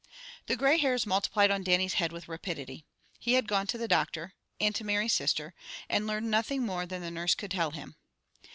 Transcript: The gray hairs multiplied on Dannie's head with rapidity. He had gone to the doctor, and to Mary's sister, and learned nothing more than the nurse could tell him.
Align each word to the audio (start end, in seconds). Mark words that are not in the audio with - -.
The 0.47 0.55
gray 0.55 0.79
hairs 0.79 1.05
multiplied 1.05 1.51
on 1.51 1.61
Dannie's 1.61 1.93
head 2.01 2.11
with 2.11 2.27
rapidity. 2.27 2.85
He 3.19 3.33
had 3.33 3.47
gone 3.47 3.67
to 3.67 3.77
the 3.77 3.87
doctor, 3.87 4.33
and 4.59 4.73
to 4.73 4.83
Mary's 4.83 5.13
sister, 5.13 5.53
and 5.87 6.07
learned 6.07 6.31
nothing 6.31 6.65
more 6.65 6.87
than 6.87 7.03
the 7.03 7.11
nurse 7.11 7.35
could 7.35 7.51
tell 7.51 7.69
him. 7.69 7.95